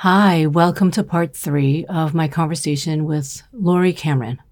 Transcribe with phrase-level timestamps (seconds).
[0.00, 4.42] Hi, welcome to part three of my conversation with Laurie Cameron.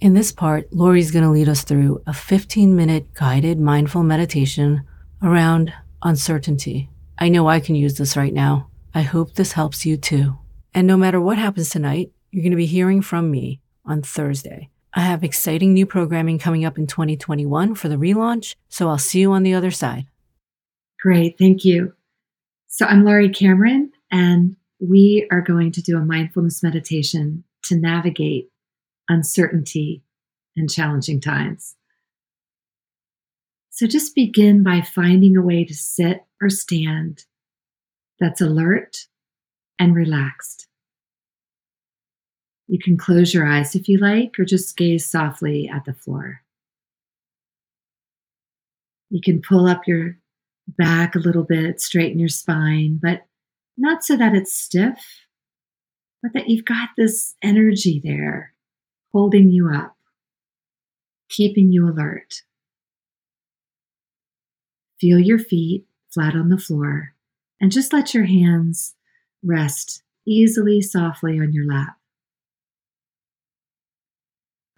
[0.00, 4.84] In this part, Laurie's going to lead us through a 15 minute guided mindful meditation
[5.22, 5.70] around
[6.02, 6.88] uncertainty.
[7.18, 8.70] I know I can use this right now.
[8.94, 10.38] I hope this helps you too.
[10.72, 14.70] And no matter what happens tonight, you're going to be hearing from me on Thursday.
[14.94, 19.20] I have exciting new programming coming up in 2021 for the relaunch, so I'll see
[19.20, 20.06] you on the other side.
[21.02, 21.92] Great, thank you.
[22.68, 28.48] So I'm Laurie Cameron, and we are going to do a mindfulness meditation to navigate
[29.08, 30.02] uncertainty
[30.56, 31.76] and challenging times.
[33.70, 37.24] So just begin by finding a way to sit or stand
[38.18, 39.06] that's alert
[39.78, 40.66] and relaxed.
[42.66, 46.42] You can close your eyes if you like, or just gaze softly at the floor.
[49.08, 50.18] You can pull up your
[50.68, 53.26] back a little bit, straighten your spine, but
[53.76, 55.26] not so that it's stiff,
[56.22, 58.54] but that you've got this energy there
[59.12, 59.96] holding you up,
[61.28, 62.42] keeping you alert.
[65.00, 67.14] Feel your feet flat on the floor
[67.60, 68.94] and just let your hands
[69.42, 71.96] rest easily, softly on your lap.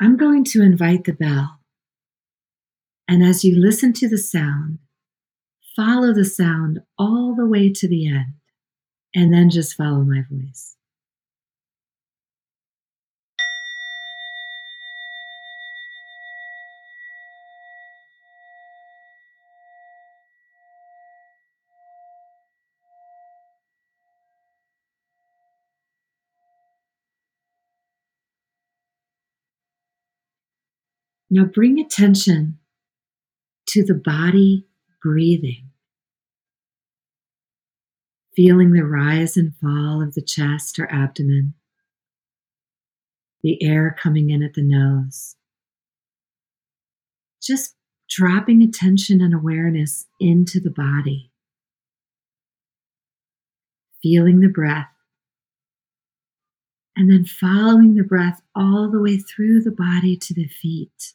[0.01, 1.61] I'm going to invite the bell.
[3.09, 4.79] And as you listen to the sound,
[5.77, 8.35] follow the sound all the way to the end
[9.15, 10.77] and then just follow my voice.
[31.31, 32.59] Now bring attention
[33.69, 34.67] to the body
[35.03, 35.72] breathing
[38.35, 41.55] feeling the rise and fall of the chest or abdomen,
[43.43, 45.37] the air coming in at the nose.
[47.43, 47.75] Just
[48.09, 51.31] dropping attention and awareness into the body,
[54.03, 54.89] feeling the breath,
[56.97, 61.15] and then following the breath all the way through the body to the feet.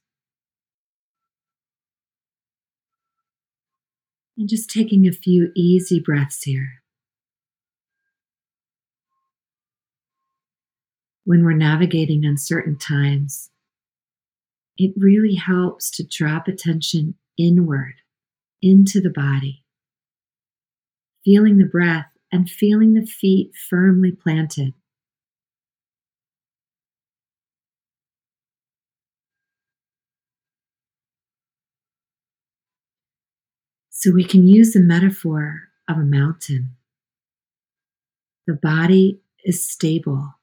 [4.37, 6.83] And just taking a few easy breaths here.
[11.27, 13.49] When we're navigating uncertain times,
[14.77, 17.95] it really helps to drop attention inward
[18.61, 19.65] into the body,
[21.25, 24.73] feeling the breath and feeling the feet firmly planted.
[33.89, 36.77] So we can use the metaphor of a mountain.
[38.45, 40.36] The body is stable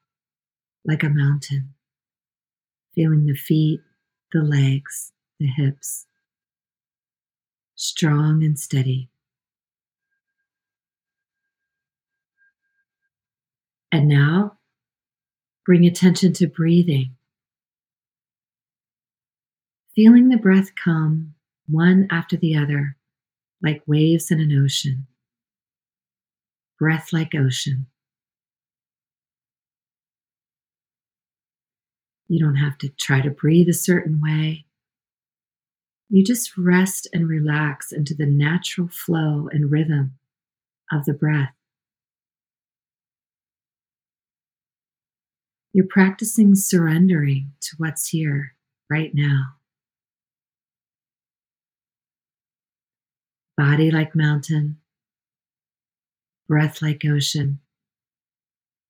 [0.84, 1.74] like a mountain,
[2.94, 3.80] feeling the feet,
[4.32, 6.06] the legs, the hips,
[7.74, 9.08] strong and steady.
[13.90, 14.58] And now
[15.64, 17.16] bring attention to breathing,
[19.94, 21.34] feeling the breath come
[21.66, 22.96] one after the other
[23.62, 25.06] like waves in an ocean,
[26.78, 27.86] breath like ocean.
[32.34, 34.64] You don't have to try to breathe a certain way.
[36.08, 40.18] You just rest and relax into the natural flow and rhythm
[40.90, 41.54] of the breath.
[45.72, 48.56] You're practicing surrendering to what's here
[48.90, 49.54] right now.
[53.56, 54.78] Body like mountain,
[56.48, 57.60] breath like ocean.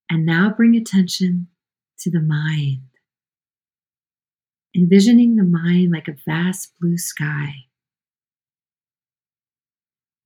[0.08, 1.48] And now bring attention
[1.98, 2.93] to the mind
[4.74, 7.66] envisioning the mind like a vast blue sky.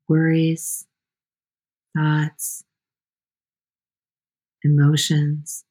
[0.08, 0.86] Worries,
[1.94, 2.64] thoughts,
[4.64, 5.64] emotions,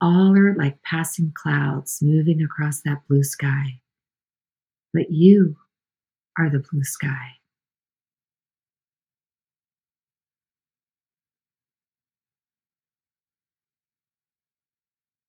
[0.00, 3.80] all are like passing clouds moving across that blue sky.
[4.94, 5.56] But you
[6.38, 7.36] are the blue sky.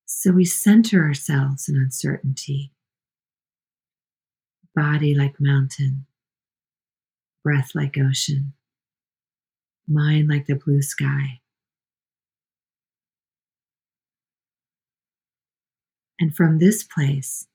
[0.06, 2.70] So we center ourselves in uncertainty
[4.74, 6.06] body like mountain,
[7.44, 8.54] breath like ocean,
[9.88, 11.40] mind like the blue sky.
[16.18, 17.48] And from this place,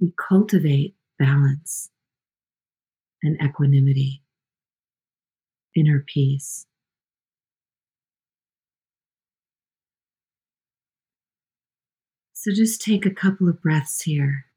[0.00, 1.90] we cultivate balance
[3.22, 4.22] and equanimity,
[5.76, 6.66] inner peace.
[12.32, 14.47] So just take a couple of breaths here.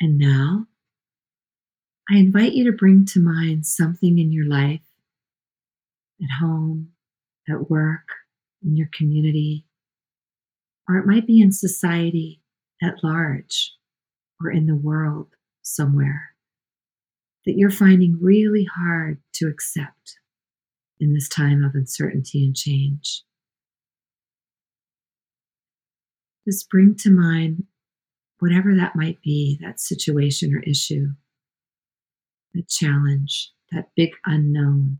[0.00, 0.66] And now,
[2.10, 4.80] I invite you to bring to mind something in your life,
[6.22, 6.92] at home,
[7.48, 8.08] at work,
[8.62, 9.66] in your community,
[10.88, 12.40] or it might be in society
[12.82, 13.74] at large
[14.40, 15.28] or in the world
[15.62, 16.30] somewhere
[17.46, 20.18] that you're finding really hard to accept
[20.98, 23.22] in this time of uncertainty and change.
[26.46, 27.64] Just bring to mind
[28.40, 31.08] whatever that might be, that situation or issue,
[32.54, 34.98] that challenge, that big unknown.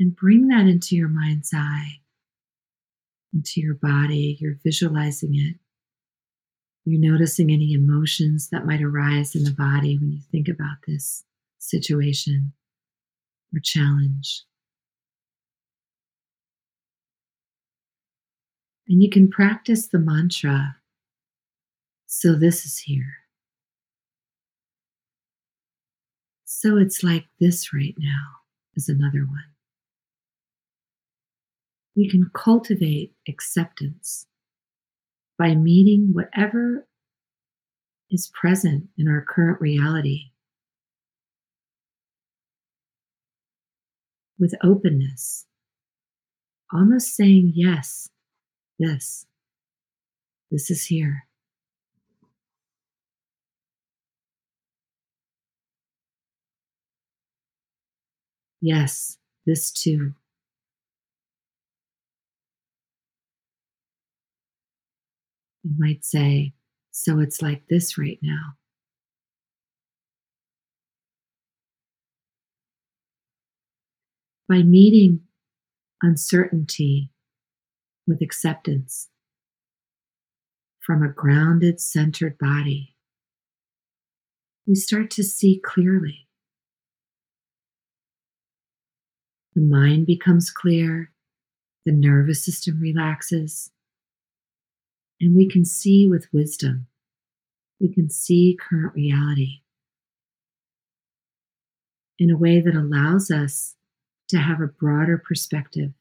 [0.00, 2.00] and bring that into your mind's eye,
[3.34, 4.38] into your body.
[4.40, 5.56] You're visualizing it.
[6.88, 11.24] You're noticing any emotions that might arise in the body when you think about this
[11.58, 12.52] situation
[13.54, 14.44] or challenge.
[18.88, 20.76] And you can practice the mantra,
[22.06, 23.18] so this is here.
[26.46, 28.24] So it's like this right now,
[28.76, 29.44] is another one
[31.98, 34.27] we can cultivate acceptance
[35.38, 36.86] by meeting whatever
[38.10, 40.30] is present in our current reality
[44.38, 45.46] with openness,
[46.72, 48.08] almost saying, Yes,
[48.78, 49.26] this,
[50.50, 51.24] this is here.
[58.60, 60.14] Yes, this too.
[65.62, 66.54] You might say,
[66.90, 68.54] So it's like this right now.
[74.48, 75.20] By meeting
[76.02, 77.10] uncertainty
[78.06, 79.08] with acceptance
[80.80, 82.94] from a grounded, centered body,
[84.66, 86.28] we start to see clearly.
[89.54, 91.10] The mind becomes clear,
[91.84, 93.70] the nervous system relaxes,
[95.20, 96.86] and we can see with wisdom.
[97.80, 99.60] We can see current reality
[102.18, 103.76] in a way that allows us
[104.28, 105.92] to have a broader perspective,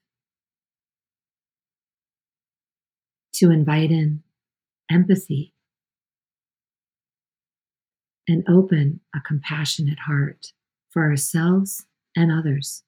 [3.34, 4.24] to invite in
[4.90, 5.54] empathy
[8.28, 10.52] and open a compassionate heart
[10.90, 11.86] for ourselves
[12.16, 12.84] and others.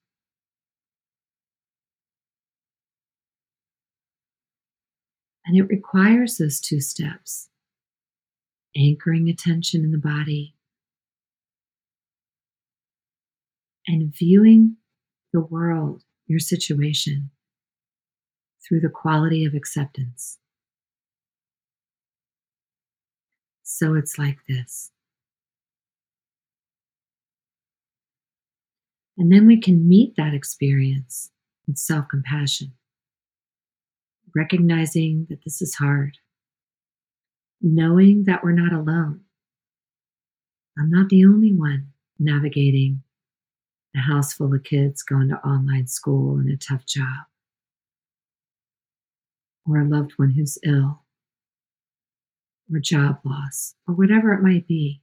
[5.50, 7.48] And it requires those two steps
[8.76, 10.54] anchoring attention in the body
[13.84, 14.76] and viewing
[15.32, 17.32] the world, your situation,
[18.62, 20.38] through the quality of acceptance.
[23.64, 24.92] So it's like this.
[29.18, 31.32] And then we can meet that experience
[31.66, 32.74] with self compassion
[34.34, 36.18] recognizing that this is hard,
[37.60, 39.20] knowing that we're not alone.
[40.78, 43.02] I'm not the only one navigating
[43.96, 47.26] a house full of kids going to online school and a tough job,
[49.66, 51.02] or a loved one who's ill,
[52.72, 55.02] or job loss, or whatever it might be.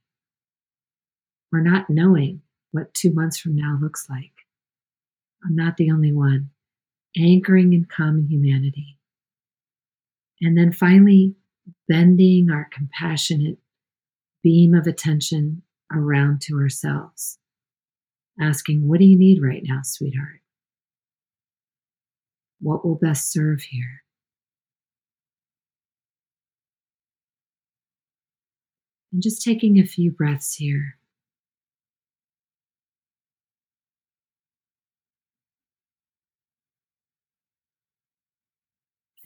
[1.52, 2.42] We're not knowing
[2.72, 4.32] what two months from now looks like.
[5.46, 6.50] I'm not the only one
[7.18, 8.97] anchoring in common humanity.
[10.42, 11.36] And then finally,
[11.88, 13.58] bending our compassionate
[14.44, 17.40] beam of attention around to ourselves,
[18.40, 20.42] asking, What do you need right now, sweetheart?
[22.60, 24.04] What will best serve here?
[29.12, 30.97] And just taking a few breaths here.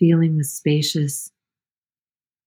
[0.01, 1.31] Feeling the spacious,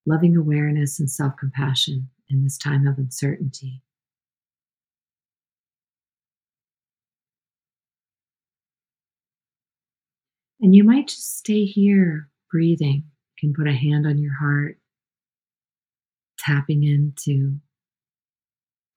[0.04, 3.80] loving awareness and self compassion in this time of uncertainty.
[10.60, 13.04] And you might just stay here breathing.
[13.40, 14.78] You can put a hand on your heart,
[16.40, 17.60] tapping into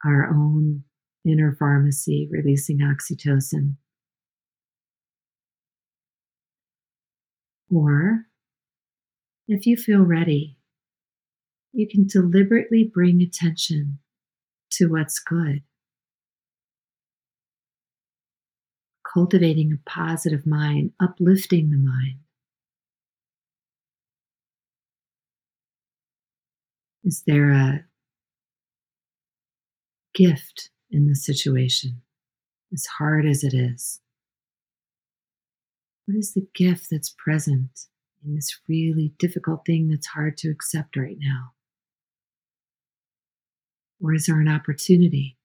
[0.04, 0.84] our own
[1.24, 3.76] inner pharmacy, releasing oxytocin.
[7.70, 8.26] Or,
[9.48, 10.58] if you feel ready,
[11.72, 14.00] you can deliberately bring attention
[14.72, 15.62] to what's good.
[19.14, 22.20] Cultivating a positive mind, uplifting the mind.
[27.04, 27.86] Is there a
[30.14, 32.02] gift in the situation,
[32.74, 34.02] as hard as it is?
[36.06, 37.88] What is the gift that's present
[38.26, 41.52] in this really difficult thing that's hard to accept right now?
[44.02, 45.38] Or is there an opportunity?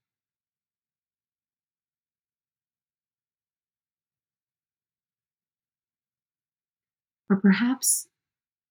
[7.31, 8.09] Or perhaps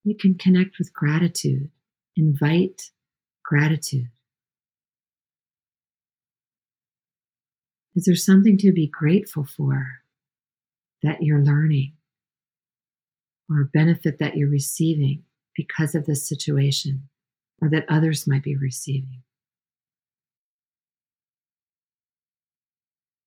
[0.03, 1.70] you can connect with gratitude,
[2.15, 2.91] invite
[3.43, 4.10] gratitude.
[7.96, 10.01] Is there something to be grateful for
[11.03, 11.93] that you're learning
[13.51, 15.24] or a benefit that you're receiving
[15.55, 17.10] because of this situation
[17.62, 19.22] or that others might be receiving?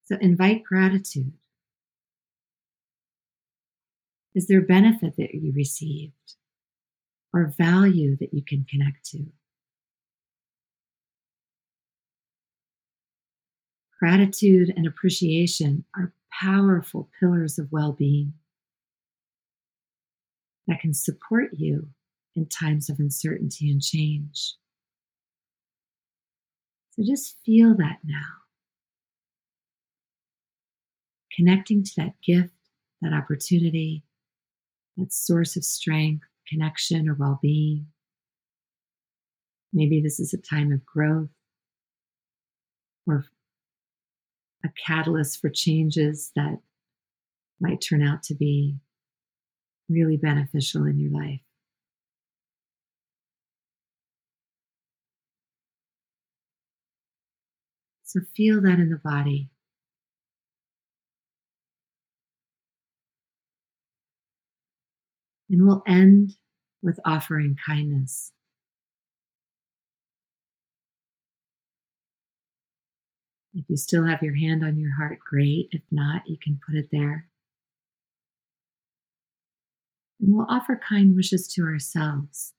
[0.07, 1.33] So invite gratitude.
[4.35, 6.35] Is there benefit that you received
[7.33, 9.27] or value that you can connect to?
[14.01, 18.35] Gratitude and appreciation are powerful pillars of well being
[20.67, 21.89] that can support you
[22.37, 24.55] in times of uncertainty and change.
[26.93, 28.45] So just feel that now
[31.35, 32.55] connecting to that gift,
[33.03, 34.05] that opportunity,
[34.97, 37.87] that source of strength, connection, or well being.
[39.73, 41.31] Maybe this is a time of growth
[43.07, 43.25] or
[44.65, 46.59] a catalyst for changes that
[47.61, 48.77] might turn out to be
[49.89, 51.41] really beneficial in your life.
[58.03, 59.51] So feel that in the body.
[65.51, 66.37] And we'll end
[66.83, 68.33] with offering kindness.
[73.55, 75.69] If you still have your hand on your heart, great.
[75.71, 77.27] If not, you can put it there.
[80.25, 82.55] And we'll offer kind wishes to ourselves.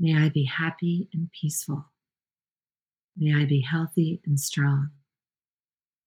[0.00, 1.84] May I be happy and peaceful.
[3.16, 4.90] May I be healthy and strong.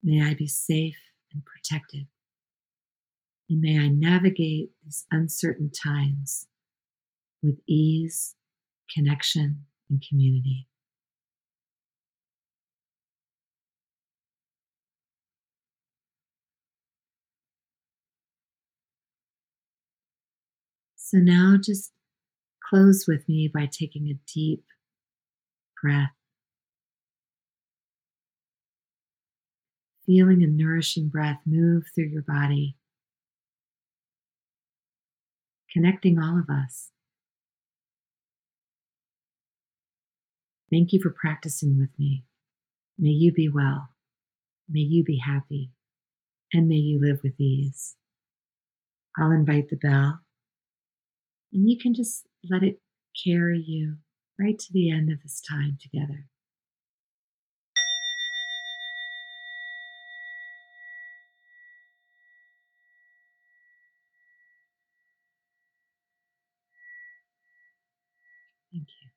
[0.04, 0.98] May I be safe
[1.32, 2.08] and protected.
[3.50, 6.48] And may I navigate these uncertain times
[7.42, 8.36] with ease,
[8.94, 10.68] connection, and community.
[21.14, 21.92] So now just
[22.68, 24.64] close with me by taking a deep
[25.80, 26.10] breath.
[30.08, 32.78] Feeling a nourishing breath move through your body
[35.72, 36.90] connecting all of us.
[40.72, 42.26] Thank you for practicing with me.
[42.98, 43.90] May you be well.
[44.68, 45.70] May you be happy.
[46.52, 47.96] And may you live with ease.
[49.16, 50.22] I'll invite the bell,
[51.54, 52.80] and you can just let it
[53.24, 53.98] carry you
[54.40, 56.26] right to the end of this time together.
[68.72, 69.10] Thank you.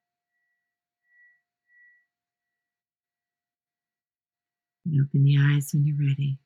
[4.85, 6.39] And open the eyes when you're ready.